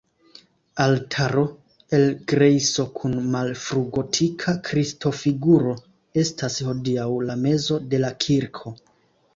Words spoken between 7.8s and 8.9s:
de la kirko.